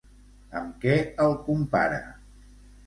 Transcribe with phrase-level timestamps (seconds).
[0.61, 0.95] Amb què
[1.27, 2.03] el compara?